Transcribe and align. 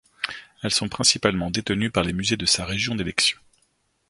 Elles 0.63 0.73
sont 0.73 0.89
principalement 0.89 1.51
détenues 1.51 1.91
par 1.91 2.01
les 2.03 2.11
musées 2.11 2.35
de 2.35 2.47
sa 2.47 2.65
région 2.65 2.95
d'élection. 2.95 3.37